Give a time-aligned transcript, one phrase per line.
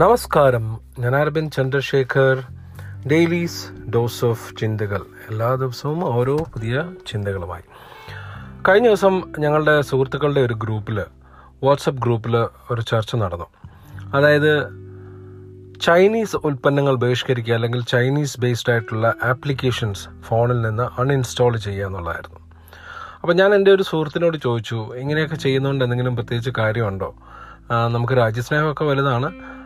[0.00, 0.80] നമസ്കാരം.
[0.98, 2.42] ഞാൻ Aravind Chandrasekhar.
[3.08, 5.00] Dailies dose of ചിന്തകൾ.
[5.30, 7.62] എല്ലാ ദിവസവും ഓരോ പുതിയ ചിന്തകളുമായി.
[8.68, 11.00] കഴിഞ്ഞ ദിവസം ഞങ്ങളുടെ സുഹൃത്തുക്കളുടെ ഒരു ഗ്രൂപ്പിൽ
[11.64, 12.36] വാട്സപ്പ് ഗ്രൂപ്പിൽ
[12.70, 13.46] ഒരു ചർച്ച നടന്നു.
[14.14, 14.54] അതായത്
[15.80, 22.40] ചൈനീസ് ഉൽപ്പന്നങ്ങൾ ബഹിഷ്കരിക്കുക അല്ലെങ്കിൽ ചൈനീസ് ബേസ്ഡ് ആയിട്ടുള്ള ആപ്ലിക്കേഷൻസ് ഫോണിൽ നിന്ന് അൺഇൻസ്റ്റാൾ ചെയ്യുക എന്നുള്ളതായിരുന്നു.
[23.22, 27.14] അപ്പോൾ ഞാൻ എന്റെ ഒരു സുഹൃത്തിനോട് ചോദിച്ചു ഇങ്ങനെയൊക്കെ ചെയ്യുന്നതുകൊണ്ട് എന്തെങ്കിലും പ്രത്യേകിച്ച് കാര്യമുണ്ടോ?
[27.70, 29.59] നമുക്ക് രാജ്യസ്നേഹമൊക്കെ വലുതാണ്.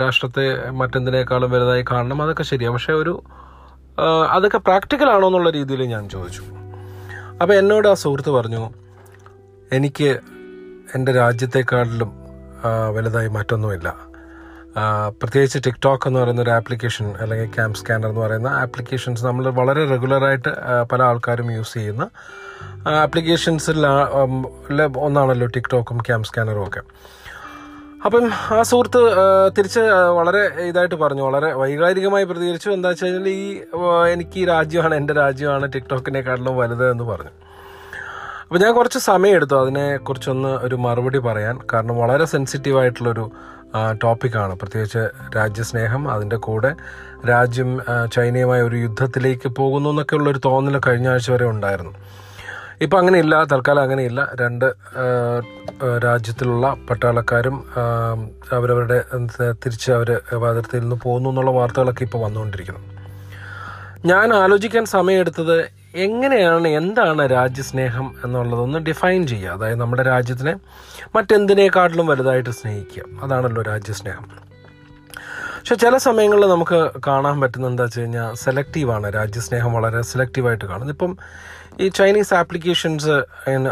[0.00, 3.22] രാഷ്ട്രത്തെ മറ്റെന്തിനേക്കാളും വലുതായി കാണണം അതൊക്കെ ശരിയാണ് പക്ഷേ ഒരു
[4.30, 6.42] അതൊക്കെ പ്രാക്ടിക്കൽ ആണോ എന്നുള്ള രീതിയിൽ ഞാൻ ചോദിച്ചു.
[7.40, 8.70] അപ്പോൾ എന്നോട് ആ സുഹൃത്ത് പറഞ്ഞു
[9.72, 10.18] എനിക്ക്
[10.94, 12.12] എന്റെ രാജ്യത്തെക്കാളിലും
[12.94, 13.88] വലുതായി മറ്റൊന്നുമില്ല.
[15.22, 20.48] പ്രത്യേകിച്ച് ടിക്ടോക്ക് എന്ന് പറയുന്ന ഒരു ആപ്ലിക്കേഷൻ അല്ലെങ്കിൽ ക്യാമ്പ് സ്കാനർ എന്ന് പറയുന്ന ആപ്ലിക്കേഷൻസ് നമ്മൾ വളരെ റെഗുലറായിട്ട്
[20.92, 22.08] പല ആൾക്കാരും യൂസ് ചെയ്യുന്ന
[22.88, 23.86] ആപ്ലിക്കേഷൻസിൽ
[24.98, 26.82] ഒന്നാണല്ലോ ടിക്ടോക്കും ക്യാമ്പ് സ്കാനറും ഒക്കെ.
[28.04, 28.24] അപ്പം
[28.56, 29.00] ആ സുഹൃത്ത്
[29.56, 29.80] തിരിച്ച്
[30.18, 32.68] വളരെ ഇതായിട്ട് പറഞ്ഞു വളരെ വൈകാരികമായി പ്രതികരിച്ചു.
[32.70, 33.62] എന്താ വെച്ച് കഴിഞ്ഞാൽ ഈ
[34.12, 37.32] എനിക്ക് ഈ രാജ്യമാണ് എന്റെ രാജ്യമാണ് ടിക്ടോക്കിനെക്കാട്ടിലും വലുത് എന്ന് പറഞ്ഞു.
[38.42, 41.58] അപ്പോൾ ഞാൻ കുറച്ച് സമയം എടുത്തു അതിനെക്കുറിച്ചൊന്ന് ഒരു മറുപടി പറയാൻ.
[41.72, 43.24] കാരണം വളരെ സെൻസിറ്റീവായിട്ടുള്ളൊരു
[44.02, 44.54] ടോപ്പിക്കാണ്.
[44.54, 45.02] പ്രത്യേകിച്ച്
[45.36, 46.70] രാജ്യസ്നേഹം അതിന്റെ കൂടെ
[47.28, 47.70] രാജ്യം
[48.14, 51.94] ചൈനയുമായി ഒരു യുദ്ധത്തിലേക്ക് പോകുന്നു എന്നൊക്കെയുള്ളൊരു തോന്നൽ കഴിഞ്ഞ ആഴ്ച വരെ ഉണ്ടായിരുന്നു.
[52.80, 54.20] ഇപ്പം അങ്ങനെയില്ല തൽക്കാലം അങ്ങനെയില്ല.
[54.40, 54.66] രണ്ട്
[56.04, 57.56] രാജ്യത്തിലുള്ള പട്ടാളക്കാരും
[58.52, 58.98] അവരവരുടെ
[59.52, 60.10] തിരിച്ച് അവർ
[60.50, 62.82] അതിർത്തിയിൽ നിന്ന് പോകുന്നു എന്നുള്ള വാർത്തകളൊക്കെ ഇപ്പോൾ വന്നുകൊണ്ടിരിക്കുന്നു.
[64.04, 65.56] ഞാൻ ആലോചിക്കാൻ സമയമെടുത്തത്
[65.94, 69.52] എങ്ങനെയാണ് എന്താണ് രാജ്യസ്നേഹം എന്നുള്ളതൊന്ന് ഡിഫൈൻ ചെയ്യുക.
[69.52, 70.54] അതായത് നമ്മുടെ രാജ്യത്തിനെ
[71.14, 73.02] മറ്റെന്തിനേക്കാട്ടിലും വലുതായിട്ട് സ്നേഹിക്കുക.
[73.22, 74.26] അതാണല്ലോ രാജ്യസ്നേഹം.
[75.58, 80.94] പക്ഷെ ചില സമയങ്ങളിൽ നമുക്ക് കാണാൻ പറ്റുന്ന എന്താ വെച്ച് കഴിഞ്ഞാൽ സെലക്റ്റീവാണ് രാജ്യസ്നേഹം വളരെ സെലക്റ്റീവായിട്ട് കാണുന്നത്.
[80.94, 81.18] ഇപ്പം
[81.80, 83.16] ഈ ചൈനീസ് ആപ്ലിക്കേഷൻസ്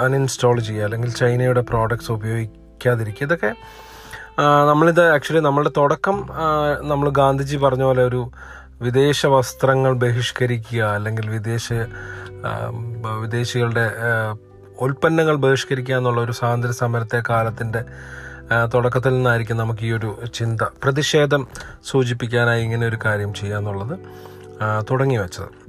[0.04, 3.24] അൺഇൻസ്റ്റാൾ ചെയ്യുക അല്ലെങ്കിൽ ചൈനയുടെ പ്രോഡക്ട്സ് ഉപയോഗിക്കാതിരിക്കുക.
[3.26, 3.50] ഇതൊക്കെ
[4.70, 6.16] നമ്മളിത് ആക്ച്വലി നമ്മളുടെ തുടക്കം
[6.82, 8.31] നമ്മൾ ഗാന്ധിജി പറഞ്ഞ പോലെ ഒരു
[8.82, 11.72] വിദേശ വസ്ത്രങ്ങൾ ബഹിഷ്കരിക്കുക അല്ലെങ്കിൽ വിദേശ
[13.22, 13.86] വിദേശികളുടെ
[14.81, 17.82] ഉൽപ്പന്നങ്ങൾ ബഹിഷ്കരിക്കുക എന്നുള്ള ഒരു സ്വാതന്ത്ര്യ സമരത്തെ കാലത്തിന്റെ
[18.75, 21.42] തുടക്കത്തിൽ നിന്നായിരിക്കും നമുക്ക് ഈ ഒരു ചിന്ത പ്രതിഷേധം
[21.84, 23.94] സൂചിപ്പിക്കാനായി ഇങ്ങനെ ഒരു കാര്യം ചെയ്യുക എന്നുള്ളത്
[24.91, 25.66] തുടങ്ങി വെച്ചത്.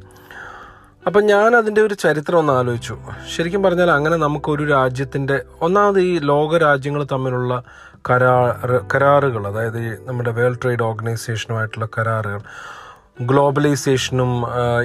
[1.07, 2.97] അപ്പം ഞാൻ അതിന്റെ ഒരു ചരിത്രം ഒന്ന് ആലോചിച്ചു.
[3.35, 7.63] ശരിക്കും പറഞ്ഞാൽ അങ്ങനെ നമുക്കൊരു രാജ്യത്തിന്റെ ഒന്നാമത് ഈ ലോക രാജ്യങ്ങൾ തമ്മിലുള്ള
[8.09, 12.41] കരാർ കരാറുകൾ അതായത് നമ്മുടെ വേൾഡ് ട്രേഡ് ഓർഗനൈസേഷനുമായിട്ടുള്ള കരാറുകൾ
[13.21, 14.31] ഗ്ലോബലൈസേഷനും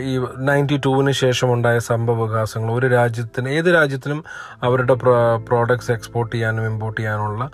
[0.00, 4.24] ഈ നയന്റി ടൂവിന് ശേഷം ഉണ്ടായ സംഭവ വികാസങ്ങൾ ഒരു രാജ്യത്തിന് ഏത് രാജ്യത്തിനും
[4.62, 4.94] അവരുടെ
[5.48, 7.50] പ്രോഡക്ട്സ് എക്സ്പോർട്ട് ചെയ്യാനും ഇമ്പോർട്ട് ചെയ്യാനുള്ള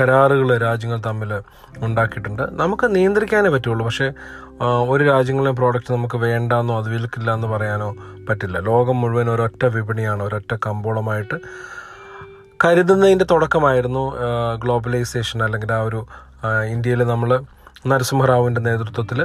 [0.00, 1.32] കരാറുകൾ രാജ്യങ്ങൾ തമ്മിൽ
[1.78, 2.42] ഉണ്ടാക്കിയിട്ടുണ്ട്.
[2.60, 3.84] നമുക്ക് നിയന്ത്രിക്കാനേ പറ്റുള്ളൂ.
[3.86, 4.12] പക്ഷേ
[4.62, 7.88] ഒരു രാജ്യങ്ങളിലെ പ്രോഡക്റ്റ് നമുക്ക് വേണ്ടാന്നോ അത് വിൽക്കില്ല എന്ന് പറയാനോ
[8.28, 8.56] പറ്റില്ല.
[8.68, 11.36] ലോകം മുഴുവൻ ഒരൊറ്റ വിപണിയാണ് ഒരൊറ്റ കമ്പോളമായിട്ട്
[12.64, 14.04] കരുതുന്നതിന്റെ തുടക്കമായിരുന്നു
[14.62, 16.00] ഗ്ലോബലൈസേഷൻ അല്ലെങ്കിൽ ആ ഒരു
[16.74, 17.30] ഇന്ത്യയിൽ നമ്മൾ
[17.86, 19.20] നരസിംഹറാവുവിന്റെ നേതൃത്വത്തിൽ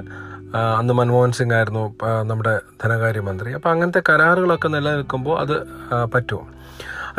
[0.79, 1.83] അന്ന് മൻമോഹൻ സിംഗ് ആയിരുന്നു
[2.29, 2.53] നമ്മുടെ
[2.83, 3.49] ധനകാര്യമന്ത്രി.
[3.57, 5.55] അപ്പോൾ അങ്ങനത്തെ കരാറുകളൊക്കെ നിലനിൽക്കുമ്പോൾ അത്
[6.13, 6.43] പറ്റുമോ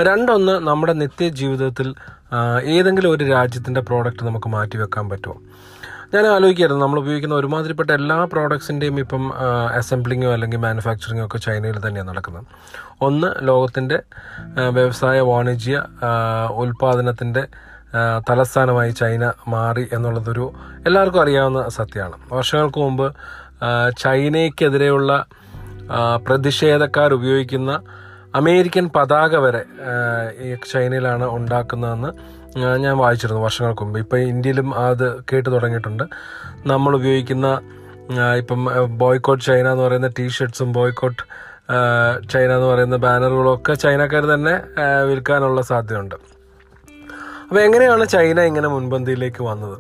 [0.09, 1.89] രണ്ടൊന്ന് നമ്മുടെ നിത്യജീവിതത്തിൽ ജീവിതത്തിൽ
[2.75, 5.37] ഏതെങ്കിലും ഒരു രാജ്യത്തിന്റെ പ്രോഡക്റ്റ് നമുക്ക് മാറ്റിവെക്കാൻ പറ്റുമോ?
[6.15, 9.25] ഞാൻ ആലോചിക്കായിരുന്നു നമ്മൾ ഉപയോഗിക്കുന്ന ഒരുമാതിരിപ്പെട്ട എല്ലാ പ്രോഡക്ട്സിന്റെയും ഇപ്പം
[9.79, 12.47] അസംബ്ലിങ്ങോ അല്ലെങ്കിൽ മാനുഫാക്ചറിങ്ങോ ഒക്കെ ചൈനയിൽ തന്നെയാണ് നടക്കുന്നത്.
[13.07, 13.99] ഒന്ന് ലോകത്തിന്റെ
[14.77, 15.77] വ്യവസായ വാണിജ്യ
[16.63, 17.43] ഉൽപാദനത്തിന്റെ
[18.29, 20.47] തലസ്ഥാനമായി ചൈന മാറി എന്നുള്ളതൊരു
[20.87, 22.17] എല്ലാവർക്കും അറിയാവുന്ന സത്യമാണ്.
[22.33, 23.07] വർഷങ്ങൾക്ക് മുമ്പ്
[24.05, 25.13] ചൈനയ്ക്കെതിരെയുള്ള
[26.27, 27.71] പ്രതിഷേധക്കാർ ഉപയോഗിക്കുന്ന
[28.35, 29.63] അമേരിക്കൻ പതാക വരെ
[30.45, 32.11] ഈ ചൈനയിലാണ് ഉണ്ടാക്കുന്നതെന്ന്
[32.57, 33.99] ഞാൻ വായിച്ചിരുന്നു വർഷങ്ങൾക്ക് മുമ്പ്.
[33.99, 36.05] ഇപ്പം ഇന്ത്യയിലും അത് കേട്ട് തുടങ്ങിയിട്ടുണ്ട്.
[36.67, 37.61] നമ്മൾ ഉപയോഗിക്കുന്ന
[38.37, 38.61] ഇപ്പം
[38.99, 41.23] ബോയ്ക്കോട്ട് ചൈന എന്ന് പറയുന്ന ടീഷർട്ട്സും ബോയ്ക്കോട്ട്
[42.33, 44.55] ചൈന എന്ന് പറയുന്ന ബാനറുകളും ഒക്കെ ചൈനക്കാർ തന്നെ
[45.11, 46.15] വിൽക്കാനുള്ള സാധ്യതയുണ്ട്.
[47.49, 49.79] അപ്പോൾ എങ്ങനെയാണ് ചൈന ഇങ്ങനെ മുൻപന്തിയിലേക്ക് വന്നത്?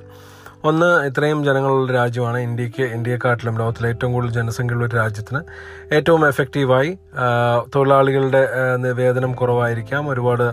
[0.68, 5.40] ഒന്ന് ഇത്രയും ജനങ്ങളുള്ള രാജ്യമാണ് ഇന്ത്യയ്ക്ക് ഇന്ത്യയെക്കാട്ടിലും ലോകത്തിലെ ഏറ്റവും കൂടുതൽ ജനസംഖ്യയുള്ള ഒരു രാജ്യത്തിന്
[5.96, 6.90] ഏറ്റവും എഫക്റ്റീവായി
[7.74, 8.42] തൊഴിലാളികളുടെ
[9.00, 10.02] വേതനം കുറവായിരിക്കാം.
[10.08, 10.44] ഒരുപാട്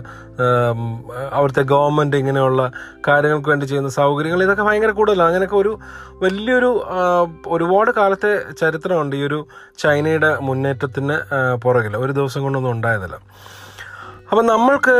[1.32, 2.62] അവിടുത്തെ ഗവൺമെന്റ് ഇങ്ങനെയുള്ള
[3.08, 5.28] കാര്യങ്ങൾക്ക് വേണ്ടി ചെയ്യുന്ന സൗകര്യങ്ങൾ ഇതൊക്കെ ഭയങ്കര കൂടുതലാണ്.
[5.28, 5.74] അങ്ങനെയൊക്കെ ഒരു
[6.22, 6.70] വലിയൊരു
[7.46, 9.40] ഒരുപാട് കാലത്തെ ചരിത്രമുണ്ട് ഈ ഒരു
[9.78, 11.18] ചൈനയുടെ മുന്നേറ്റത്തിന്
[11.64, 13.18] പുറകിൽ ഒരു ദിവസം കൊണ്ടൊന്നും ഉണ്ടായതല്ല.
[14.30, 14.94] അപ്പം നമ്മൾക്ക്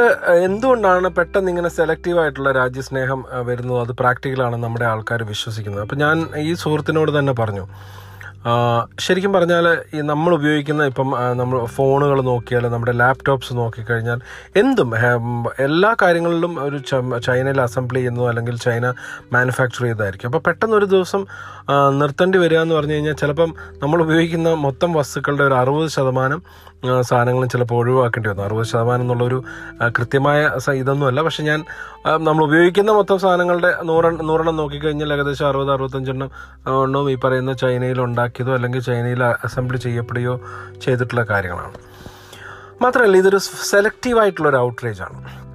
[0.44, 3.80] എന്തുകൊണ്ടാണ് പെട്ടെന്ന് ഇങ്ങനെ സെലക്റ്റീവ് ആയിട്ടുള്ള രാജ്യസ്നേഹം വരുന്നത്?
[3.80, 5.82] അത് പ്രാക്ടിക്കലാണ് നമ്മുടെ ആൾക്കാർ വിശ്വസിക്കുന്നത്.
[5.82, 7.64] അപ്പം ഞാൻ ഈ സുഹൃത്തിനോട് തന്നെ പറഞ്ഞു.
[9.00, 11.08] ശരിക്കും പറഞ്ഞാൽ ഈ നമ്മൾ ഉപയോഗിക്കുന്ന ഇപ്പം
[11.40, 14.20] നമ്മൾ ഫോണുകൾ നോക്കിയാൽ നമ്മുടെ ലാപ്ടോപ്സ് നോക്കിക്കഴിഞ്ഞാൽ
[14.56, 14.90] എന്തും
[15.66, 16.78] എല്ലാ കാര്യങ്ങളിലും ഒരു
[17.26, 18.94] ചൈനയിൽ അസംബ്ലി ചെയ്യുന്നതോ അല്ലെങ്കിൽ ചൈന
[19.32, 20.28] മാനുഫാക്ചർ ചെയ്തതായിരിക്കും.
[20.28, 21.24] അപ്പോൾ പെട്ടെന്ന് ഒരു ദിവസം
[22.00, 23.52] നിർത്തേണ്ടി വരിക എന്ന് പറഞ്ഞു കഴിഞ്ഞാൽ ചിലപ്പം
[23.82, 26.42] നമ്മൾ ഉപയോഗിക്കുന്ന മൊത്തം വസ്തുക്കളുടെ ഒരു അറുപത് ശതമാനം
[27.00, 28.42] സാധനങ്ങളും ചിലപ്പോൾ ഒഴിവാക്കേണ്ടി വന്നു.
[28.42, 29.38] അറുപത് ശതമാനം എന്നുള്ളൊരു
[29.96, 30.50] കൃത്യമായ
[30.82, 31.22] ഇതൊന്നുമല്ല.
[31.22, 31.60] പക്ഷെ ഞാൻ
[32.16, 36.30] നമ്മൾ ഉപയോഗിക്കുന്ന മൊത്തം സാധനങ്ങളുടെ നൂറെ നൂറെണ്ണം നോക്കിക്കഴിഞ്ഞാൽ ഏകദേശം അറുപത് അറുപത്തഞ്ചെണ്ണം
[36.84, 40.40] എണ്ണവും ഈ പറയുന്ന ചൈനയിൽ ഉണ്ടാക്കിയതോ അല്ലെങ്കിൽ ചൈനയിൽ അസംബ്ലി ചെയ്യപ്പെടുകയോ
[40.84, 41.74] ചെയ്തിട്ടുള്ള കാര്യങ്ങളാണ്.
[42.82, 43.38] മാത്രമല്ല ഇതൊരു
[43.70, 45.48] സെലക്റ്റീവ് ആയിട്ടുള്ള ഒരു ഔട്ട്റേജ് ആണ്.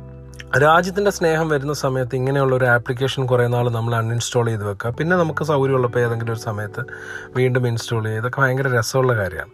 [0.62, 4.92] രാജ്യത്തിന്റെ സ്നേഹം വരുന്ന സമയത്ത് ഇങ്ങനെയുള്ള ഒരു ആപ്ലിക്കേഷൻ കുറേ നാൾ നമ്മൾ അൺഇൻസ്റ്റാൾ ചെയ്ത് വെക്കുക.
[4.92, 6.82] പിന്നെ നമുക്ക് സൗകര്യമുള്ളപ്പോൾ ഏതെങ്കിലും ഒരു സമയത്ത്
[7.36, 8.20] വീണ്ടും ഇൻസ്റ്റാൾ ചെയ്യുക.
[8.20, 9.52] ഇതൊക്കെ ഭയങ്കര രസമുള്ള കാര്യമാണ്.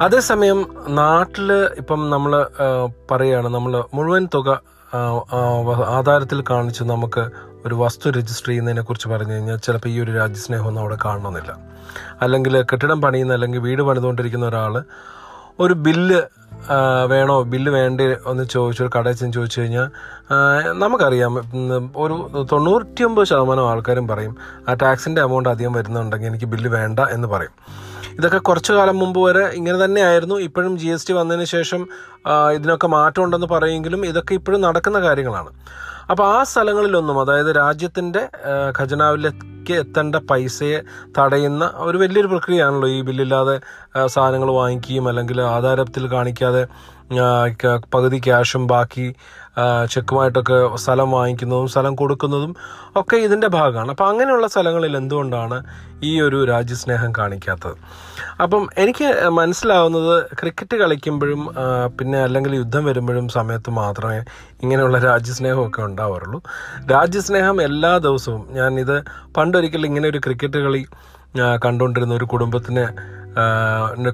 [0.00, 2.46] അതേസമയം നാട്ടിൽ ഇപ്പം നമ്മൾ
[3.10, 4.77] പറയുകയാണ് നമ്മൾ മുഴുവൻ തുക
[5.88, 7.30] ആധാരത്തിൽ കാണിച്ച് നമുക്ക്
[7.66, 11.56] ഒരു വസ്തു രജിസ്റ്റർ ചെയ്യുന്നതിനെ കുറിച്ച് പറഞ്ഞു കഴിഞ്ഞാൽ ചിലപ്പോൾ ഈ ഒരു രാജ്യസ്നേഹമൊന്നും അവിടെ കാണണമെന്നില്ല.
[12.22, 14.84] അല്ലെങ്കിൽ കെട്ടിടം പണിയുന്ന അല്ലെങ്കിൽ വീട് പണിതുകൊണ്ടിരിക്കുന്ന ഒരാൾ
[15.60, 16.22] ഒരു ബില്ല്
[17.06, 17.42] വേണോ?
[17.42, 18.16] ബില്ല് വേണ്ടേ?
[18.26, 19.86] ഒന്ന് ചോദിച്ചു ഒരു കടയിൽ ചെന്ന് ചോദിച്ചു കഴിഞ്ഞാൽ
[20.72, 21.34] നമുക്കറിയാം.
[21.96, 24.36] ഒരു തൊണ്ണൂറ്റി ഒമ്പത് ശതമാനം ആൾക്കാരും പറയും
[24.68, 27.54] ആ ടാക്സിന്റെ എമൗണ്ട് അധികം വരുന്നുണ്ടെങ്കിൽ എനിക്ക് ബില്ല് വേണ്ട എന്ന് പറയും.
[28.18, 31.88] ഇതൊക്കെ കുറച്ചു കാലം മുമ്പ് വരെ ഇങ്ങനെ തന്നെയായിരുന്നു ഇപ്പോഴും ജി എസ് ടി വന്നതിന് ശേഷം
[32.52, 35.50] ഇതിനൊക്കെ മാറ്റം ഉണ്ടെന്ന് പറയുമെങ്കിലും ഇതൊക്കെ ഇപ്പോഴും നടക്കുന്ന കാര്യങ്ങളാണ്.
[36.10, 38.70] അപ്പോൾ ആ സ്ഥലങ്ങളിലൊന്നും അതായത് രാജ്യത്തിന്റെ ആ,
[39.68, 40.78] ഖജനാവിലേക്ക് എത്തേണ്ട പൈസയെ
[41.16, 43.56] തടയുന്ന ഒരു വലിയൊരു പ്രക്രിയയാണല്ലോ ഈ ബില്ലില്ലാതെ
[44.06, 46.62] സാധനങ്ങൾ വാങ്ങിക്കുകയും അല്ലെങ്കിൽ ആധാരത്തിൽ കാണിക്കാതെ
[47.94, 49.14] പകുതി ക്യാഷും ബാക്കി
[49.92, 52.56] ചെക്കുമായിട്ടൊക്കെ സ്ഥലം വാങ്ങിക്കുന്നതും സ്ഥലം കൊടുക്കുന്നതും
[52.96, 53.90] ഒക്കെ ഇതിന്റെ ഭാഗമാണ്.
[53.90, 55.56] അപ്പം അങ്ങനെയുള്ള സ്ഥലങ്ങളിൽ എന്തുകൊണ്ടാണ്
[56.02, 57.76] ഈ ഒരു രാജ്യസ്നേഹം കാണിക്കാത്തത്?
[58.42, 59.08] അപ്പം എനിക്ക്
[59.38, 61.42] മനസ്സിലാവുന്നത് ക്രിക്കറ്റ് കളിക്കുമ്പോഴും
[61.98, 64.20] പിന്നെ അല്ലെങ്കിൽ യുദ്ധം വരുമ്പോഴും സമയത്ത് മാത്രമേ
[64.62, 66.40] ഇങ്ങനെയുള്ള രാജ്യസ്നേഹമൊക്കെ ഉണ്ടാവാറുള്ളൂ.
[66.94, 68.96] രാജ്യസ്നേഹം എല്ലാ ദിവസവും ഞാനിത്
[69.38, 70.86] പണ്ടൊരിക്കലും ഇങ്ങനെ ഒരു ക്രിക്കറ്റ് കളി
[71.64, 72.84] കണ്ടുകൊണ്ടിരുന്ന ഒരു കുടുംബത്തിന്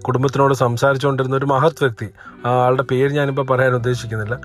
[0.07, 2.11] കുടുംബത്തിനോട് സംസാരിച്ചുകൊണ്ടിരുന്ന ഒരു മഹത് വ്യക്തി.
[2.47, 4.41] ആളുടെ പേര് ഞാനിപ്പോൾ പറയാൻ ഉദ്ദേശിക്കുന്നില്ല.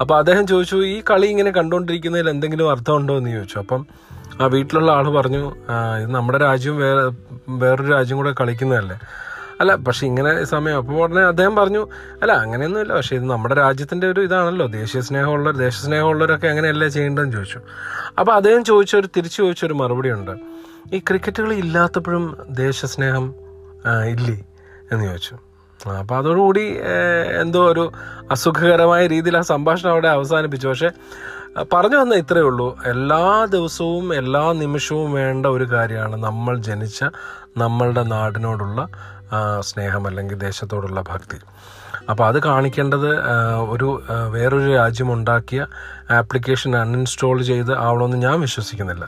[0.00, 3.16] അപ്പോൾ അദ്ദേഹം ചോദിച്ചു ഈ കളി ഇങ്ങനെ കണ്ടുകൊണ്ടിരിക്കുന്നതിൽ എന്തെങ്കിലും അർത്ഥമുണ്ടോ?
[3.18, 3.58] എന്ന് ചോദിച്ചു.
[3.58, 3.86] അപ്പം
[4.40, 5.42] ആ വീട്ടിലുള്ള ആൾ പറഞ്ഞു
[6.02, 7.04] ഇത് നമ്മുടെ രാജ്യവും വേറെ
[7.48, 8.98] വേറൊരു രാജ്യം കൂടെ കളിക്കുന്നതല്ലേ?
[9.60, 10.76] അല്ല പക്ഷെ ഇങ്ങനെ സമയം.
[10.76, 11.82] അപ്പോൾ ഉടനെ അദ്ദേഹം പറഞ്ഞു
[12.22, 12.92] അല്ല അങ്ങനെയൊന്നുമില്ല.
[12.96, 14.66] പക്ഷേ ഇത് നമ്മുടെ രാജ്യത്തിന്റെ ഒരു ഇതാണല്ലോ.
[14.66, 17.60] ദേശീയ സ്നേഹമുള്ളവർ ദേശസ്നേഹമുള്ളവരൊക്കെ അങ്ങനെയല്ലേ ചെയ്യേണ്ടതെന്ന് ചോദിച്ചു.
[18.18, 20.34] അപ്പോൾ അദ്ദേഹം ചോദിച്ചൊരു തിരിച്ചു ചോദിച്ചൊരു മറുപടി ഉണ്ട്
[20.92, 23.45] ഈ ക്രിക്കറ്റുകൾ ഇല്ലാത്തപ്പോഴും ദേശസ്നേഹം
[24.08, 24.36] ഇല്ലേ?
[24.92, 25.34] എന്ന് ചോദിച്ചു.
[25.98, 26.76] അപ്പോൾ അതോടുകൂടി
[27.40, 27.92] എന്തോ ഒരു
[28.30, 30.68] അസുഖകരമായ രീതിയിൽ ആ സംഭാഷണം അവിടെ അവസാനിപ്പിച്ചു.
[30.68, 30.90] പക്ഷേ
[31.72, 32.78] പറഞ്ഞു വന്ന ഇത്രയേ ഉള്ളൂ.
[32.86, 37.04] എല്ലാ ദിവസവും എല്ലാ നിമിഷവും വേണ്ട ഒരു കാര്യമാണ് നമ്മൾ ജനിച്ച
[37.56, 38.88] നമ്മളുടെ നാടിനോടുള്ള
[39.60, 41.38] സ്നേഹം അല്ലെങ്കിൽ ദേശത്തോടുള്ള ഭക്തി.
[42.10, 43.08] അപ്പോൾ അത് കാണിക്കേണ്ടത്
[43.74, 43.88] ഒരു
[44.34, 45.66] വേറൊരു രാജ്യം ഉണ്ടാക്കിയ
[46.18, 49.04] ആപ്ലിക്കേഷൻ അൺഇൻസ്റ്റാൾ ചെയ്ത് ആവണമെന്ന് ഞാൻ വിശ്വസിക്കുന്നില്ല.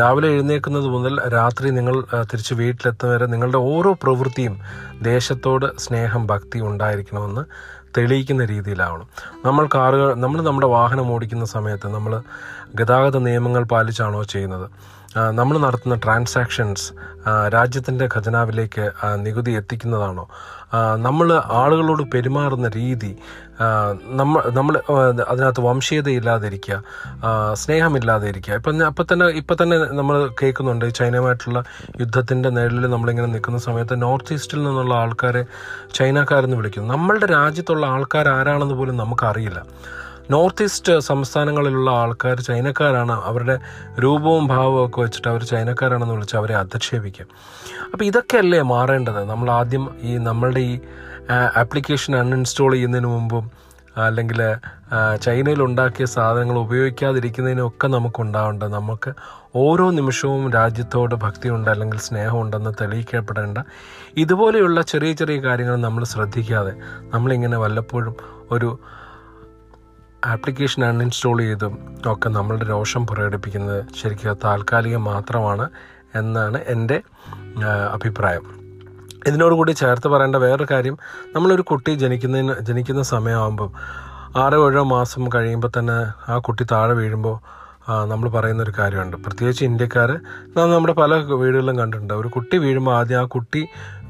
[0.00, 1.96] രാവിലെ എഴുന്നേൽക്കുന്നത് മുതൽ രാത്രി നിങ്ങൾ
[2.32, 4.56] തിരിച്ച് വീട്ടിലെത്തും വരെ നിങ്ങളുടെ ഓരോ പ്രവൃത്തിയും
[5.02, 7.44] ദേശത്തോട് സ്നേഹം ഭക്തി ഉണ്ടായിരിക്കണമെന്ന്
[7.96, 9.06] തെളിയിക്കുന്ന രീതിയിലാവണം.
[9.44, 12.22] നമ്മൾ കാറുകൾ നമ്മൾ നമ്മുടെ വാഹനം ഓടിക്കുന്ന സമയത്ത് നമ്മൾ
[12.74, 14.66] ഗതാഗത നിയമങ്ങൾ പാലിച്ചാണോ ചെയ്യുന്നത്?
[15.38, 16.86] നമ്മൾ നടത്തുന്ന ട്രാൻസാക്ഷൻസ്
[17.54, 18.84] രാജ്യത്തിന്റെ ഖജനാവിലേക്ക്
[19.16, 20.24] നികുതി എത്തിക്കുന്നതാണോ?
[21.06, 21.28] നമ്മൾ
[21.60, 23.10] ആളുകളോട് പെരുമാറുന്ന രീതി
[24.20, 24.74] നമ്മൾ നമ്മൾ
[25.32, 26.76] അതിനകത്ത് വംശീയത വംശീയതയില്ലാതിരിക്കുക
[27.62, 28.54] സ്നേഹമില്ലാതെ സ്നേഹമില്ലാതിരിക്കുക.
[28.58, 31.60] ഇപ്പം അപ്പം തന്നെ ഇപ്പം തന്നെ നമ്മൾ കേൾക്കുന്നുണ്ട് ചൈനയുമായിട്ടുള്ള
[32.00, 35.42] യുദ്ധത്തിന്റെ നിഴലിൽ നമ്മളിങ്ങനെ നിൽക്കുന്ന സമയത്ത് നോർത്ത് ഈസ്റ്റിൽ നിന്നുള്ള ആൾക്കാരെ
[35.98, 36.88] ചൈനക്കാരെന്ന് വിളിക്കുന്നു.
[36.94, 39.62] നമ്മളുടെ രാജ്യത്തുള്ള ആൾക്കാർ ആരാണെന്ന് പോലും നമുക്കറിയില്ല.
[40.30, 43.12] നോർത്ത് ഈസ്റ്റ് സംസ്ഥാനങ്ങളിലുള്ള ആൾക്കാർ ചൈനക്കാരാണ്.
[43.24, 43.58] അവരുടെ
[44.02, 47.28] രൂപവും ഭാവവും ഒക്കെ വെച്ചിട്ട് അവർ ചൈനക്കാരാണെന്ന് വിളിച്ച് അവരെ അധിക്ഷേപിക്കും.
[47.92, 49.20] അപ്പോൾ ഇതൊക്കെയല്ലേ മാറേണ്ടത്?
[49.24, 50.80] നമ്മൾ ആദ്യം ഈ നമ്മളുടെ ഈ
[51.56, 53.50] ആപ്ലിക്കേഷൻ അൺഇൻസ്റ്റാൾ ചെയ്യുന്നതിന് മുമ്പും
[53.96, 54.40] അല്ലെങ്കിൽ
[55.22, 59.10] ചൈനയിൽ ഉണ്ടാക്കിയ സാധനങ്ങൾ ഉപയോഗിക്കാതിരിക്കുന്നതിനൊക്കെ നമുക്ക് ഉണ്ടാവേണ്ടത് നമുക്ക്
[59.56, 63.58] ഓരോ നിമിഷവും രാജ്യത്തോട് ഭക്തിയുണ്ട് അല്ലെങ്കിൽ സ്നേഹമുണ്ടെന്ന് തെളിയിക്കപ്പെടേണ്ട.
[64.16, 66.74] ഇതുപോലെയുള്ള ചെറിയ ചെറിയ കാര്യങ്ങൾ നമ്മൾ ശ്രദ്ധിക്കാതെ
[67.14, 68.16] നമ്മളിങ്ങനെ വല്ലപ്പോഴും
[68.50, 68.78] ഒരു
[70.26, 75.70] ആപ്ലിക്കേഷൻ അൺഇൻസ്റ്റാൾ ചെയ്തും ഒക്കെ നമ്മളുടെ രോഷം പ്രകടിപ്പിക്കുന്നത് ശരിക്കും താൽക്കാലികം മാത്രമാണ്
[76.14, 77.02] എന്നാണ് എന്റെ
[77.92, 78.42] അഭിപ്രായം.
[79.26, 80.98] ഇതിനോടുകൂടി ചേർത്ത് പറയേണ്ട വേറൊരു കാര്യം
[81.34, 83.72] നമ്മളൊരു കുട്ടി ജനിക്കുന്നതിന് ജനിക്കുന്ന സമയമാകുമ്പം
[84.36, 87.65] ആറോ ഏഴോ മാസം കഴിയുമ്പോൾ തന്നെ ആ കുട്ടി താഴെ വീഴുമ്പോൾ
[88.10, 89.16] നമ്മൾ പറയുന്ന ഒരു കാര്യമുണ്ട്.
[89.24, 90.10] പ്രത്യേകിച്ച് ഇന്ത്യക്കാർ
[90.56, 92.14] നാം നമ്മുടെ പല വീടുകളിലും കണ്ടിട്ടുണ്ട്.
[92.14, 93.62] ഒരു കുട്ടി വീഴുമ്പോൾ ആദ്യം ആ കുട്ടി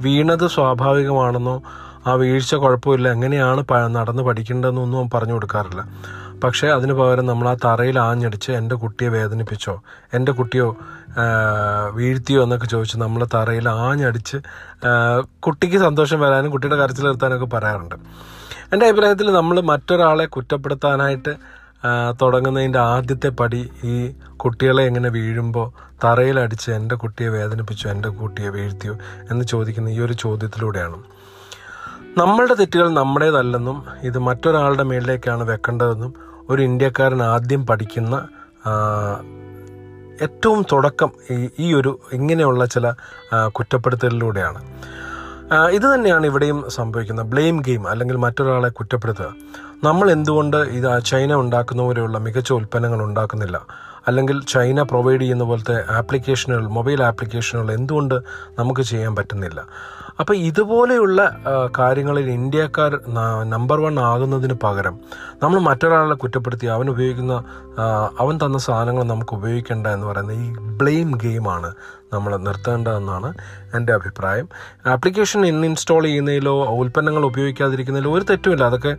[0.04, 1.56] വീണത് സ്വാഭാവികമാണെന്നോ
[2.06, 3.62] ആ വീഴ്ച കുഴപ്പമില്ല എങ്ങനെയാണ്
[3.97, 5.83] നടന്ന് പഠിക്കേണ്ടതെന്നൊന്നും പറഞ്ഞു കൊടുക്കാറില്ല.
[6.45, 9.75] പക്ഷേ അതിന് പകരം നമ്മൾ ആ തറയിൽ ആഞ്ഞടിച്ച് എന്റെ കുട്ടിയെ വേദനിപ്പിച്ചോ
[10.16, 10.66] എന്റെ കുട്ടിയോ
[11.99, 14.38] വീഴ്ത്തിയോ എന്നൊക്കെ ചോദിച്ച് നമ്മൾ തറയിൽ ആഞ്ഞടിച്ച്
[15.47, 17.97] കുട്ടിക്ക് സന്തോഷം വരാനും കുട്ടിയുടെ കരച്ചിൽ നിർത്താനൊക്കെ പറയാറുണ്ട്.
[18.73, 21.35] എന്റെ അഭിപ്രായത്തിൽ നമ്മൾ മറ്റൊരാളെ കുറ്റപ്പെടുത്താനായിട്ട്
[22.23, 25.66] തുടങ്ങുന്നതിന്റെ ആദ്യത്തെ പടി ഈ കുട്ടികളെ എങ്ങനെ വീഴുമ്പോൾ
[26.05, 28.95] തറയിലടിച്ച് എന്റെ കുട്ടിയെ വേദനിപ്പിച്ചു എന്റെ കുട്ടിയെ വീഴ്ത്തിയോ
[29.31, 30.99] എന്ന് ചോദിക്കുന്ന ഈ ഒരു ചോദ്യത്തിലൂടെയാണ്.
[32.19, 36.14] നമ്മളുടെ തെറ്റുകൾ നമ്മുടേതല്ലെന്നും ഇത് മറ്റൊരാളുടെ മേളിലേക്കാണ് വെക്കേണ്ടതെന്നും
[36.49, 38.28] ഒരു ഇന്ത്യക്കാരൻ ആദ്യം പഠിക്കുന്ന
[40.23, 41.11] ഏറ്റവും തുടക്കം
[41.59, 42.87] ഈ ഒരു ഇങ്ങനെയുള്ള ചില
[43.47, 44.61] കുറ്റപ്പെടുത്തലിലൂടെയാണ്.
[45.53, 49.29] ഇത് തന്നെയാണ് ഇവിടെയും സംഭവിക്കുന്നത് ബ്ലെയിം ഗെയിം അല്ലെങ്കിൽ മറ്റൊരാളെ കുറ്റപ്പെടുത്തുക.
[49.85, 53.67] നമ്മൾ എന്തുകൊണ്ട് ഇത് ചൈന ഉണ്ടാക്കുന്ന പോലെയുള്ള മികച്ച ഉൽപ്പന്നങ്ങൾ ഉണ്ടാക്കുന്നില്ല?
[54.09, 58.15] അല്ലെങ്കിൽ ചൈന പ്രൊവൈഡ് ചെയ്യുന്ന പോലത്തെ ആപ്ലിക്കേഷനുകൾ മൊബൈൽ ആപ്ലിക്കേഷനുകൾ എന്തുകൊണ്ട്
[58.59, 59.61] നമുക്ക് ചെയ്യാൻ പറ്റുന്നില്ല?
[60.21, 61.21] അപ്പോൾ ഇതുപോലെയുള്ള
[61.79, 63.00] കാര്യങ്ങളിൽ ഇന്ത്യക്കാർ
[63.45, 64.95] നമ്പർ വൺ ആകുന്നതിന് പകരം
[65.43, 67.45] നമ്മൾ മറ്റൊരാളെ കുറ്റപ്പെടുത്തി അവൻ ഉപയോഗിക്കുന്ന
[68.19, 71.75] അവൻ തന്ന സാധനങ്ങൾ നമുക്ക് ഉപയോഗിക്കേണ്ട എന്ന് പറയുന്ന ഈ ബ്ലെയിം ഗെയിമാണ്
[72.12, 73.35] നമ്മൾ നിർത്തേണ്ടതെന്നാണ്
[73.75, 74.49] എന്റെ അഭിപ്രായം.
[74.87, 78.64] ആപ്ലിക്കേഷൻ ഇന്ന് ഇൻസ്റ്റാൾ ചെയ്യുന്നതിലോ ഉൽപ്പന്നങ്ങൾ ഉപയോഗിക്കാതിരിക്കുന്നതിലോ ഒരു തെറ്റുമില്ല.
[78.64, 78.97] അതൊക്കെ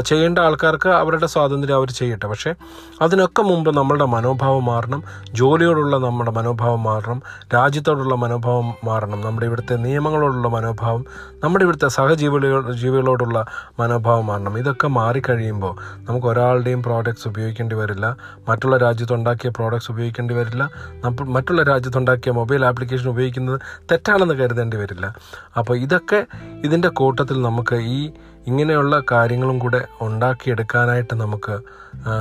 [0.00, 2.26] ചെയ്യേണ്ട ആൾക്കാർക്ക് അവരുടെ സ്വാതന്ത്ര്യം അവർ ചെയ്യട്ടെ.
[2.26, 2.54] പക്ഷേ
[3.00, 5.02] അതിനൊക്കെ മുമ്പ് നമ്മളുടെ മനോഭാവം മാറണം.
[5.32, 7.22] ജോലിയോടുള്ള നമ്മുടെ മനോഭാവം മാറണം.
[7.54, 9.20] രാജ്യത്തോടുള്ള മനോഭാവം മാറണം.
[9.20, 11.04] നമ്മുടെ ഇവിടുത്തെ നിയമങ്ങളോടുള്ള മനോഭാവം
[11.44, 13.44] നമ്മുടെ ഇവിടുത്തെ സഹജീവികളോ ജീവികളോടുള്ള
[13.80, 14.58] മനോഭാവം മാറണം.
[14.58, 15.76] ഇതൊക്കെ മാറിക്കഴിയുമ്പോൾ
[16.08, 18.16] നമുക്ക് ഒരാളുടെയും പ്രോഡക്റ്റ്സ് ഉപയോഗിക്കേണ്ടി വരില്ല.
[18.48, 20.70] മറ്റുള്ള രാജ്യത്തുണ്ടാക്കിയ പ്രോഡക്റ്റ്സ് ഉപയോഗിക്കേണ്ടി വരില്ല.
[21.04, 25.14] നമ്മൾ മറ്റുള്ള രാജ്യത്തുണ്ടാക്കിയ മൊബൈൽ ആപ്ലിക്കേഷൻ ഉപയോഗിക്കുന്നത് തെറ്റാണെന്ന് കരുതേണ്ടി വരില്ല.
[25.58, 26.26] അപ്പോൾ ഇതൊക്കെ
[26.64, 28.10] ഇതിന്റെ കൂട്ടത്തിൽ നമുക്ക് ഈ
[28.46, 31.58] ഇങ്ങനെയുള്ള കാര്യങ്ങളും കൂടെ ഉണ്ടാക്കിയെടുക്കാനായിട്ട് നമുക്ക്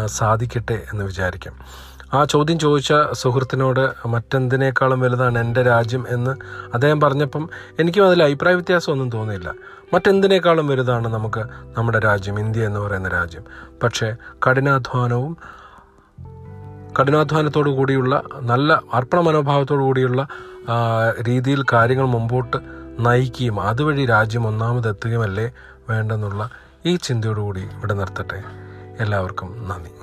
[0.06, 1.56] സാധിക്കട്ടെ എന്ന് വിചാരിക്കാം.
[2.14, 6.32] ആ ചോദ്യം ചോദിച്ച സുഹൃത്തിനോട് മറ്റെന്തിനേക്കാളും വലുതാണ് എന്റെ രാജ്യം എന്ന്
[6.74, 7.50] അദ്ദേഹം പറഞ്ഞപ്പം
[7.80, 9.54] എനിക്കും അതിൽ അഭിപ്രായ വ്യത്യാസമൊന്നും തോന്നിയില്ല.
[9.94, 11.44] മറ്റെന്തിനേക്കാളും വലുതാണ് നമുക്ക്
[11.78, 13.44] നമ്മുടെ രാജ്യം ഇന്ത്യ എന്ന് പറയുന്ന രാജ്യം.
[13.84, 14.16] പക്ഷേ
[14.48, 15.38] കഠിനാധ്വാനവും
[17.00, 20.28] കഠിനാധ്വാനത്തോടു കൂടിയുള്ള നല്ല അർപ്പണ മനോഭാവത്തോടു കൂടിയുള്ള
[21.28, 22.58] രീതിയിൽ കാര്യങ്ങൾ മുമ്പോട്ട്
[23.00, 25.52] നയിക്കുകയും അതുവഴി രാജ്യം ഒന്നാമതെത്തുകയുമല്ലേ
[25.90, 26.50] വേണ്ടെന്നുള്ള
[26.86, 28.44] ഈ ചിന്തയോടുകൂടി ഇവിടെ നിർത്തട്ടെ.
[29.00, 30.03] എല്ലാവർക്കും നന്ദി.